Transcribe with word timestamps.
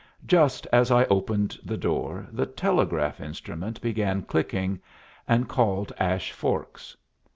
Just 0.25 0.65
as 0.73 0.89
I 0.89 1.03
opened 1.05 1.59
the 1.63 1.77
door, 1.77 2.27
the 2.31 2.47
telegraph 2.47 3.21
instrument 3.21 3.79
began 3.81 4.23
clicking, 4.23 4.81
and 5.27 5.47
called 5.47 5.93
Ash 5.99 6.31
Forks. 6.31 6.97